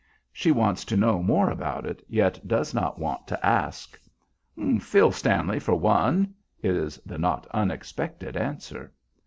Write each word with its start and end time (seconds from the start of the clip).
She 0.33 0.49
wants 0.51 0.83
to 0.85 0.97
know 0.97 1.21
more 1.21 1.51
about 1.51 1.85
it, 1.85 2.03
yet 2.09 2.47
does 2.47 2.73
not 2.73 2.97
want 2.97 3.27
to 3.27 3.45
ask. 3.45 4.01
"Phil 4.79 5.11
Stanley, 5.11 5.59
for 5.59 5.75
one," 5.75 6.33
is 6.63 6.97
the 7.05 7.19
not 7.19 7.45
unexpected 7.53 8.35
answer. 8.35 8.93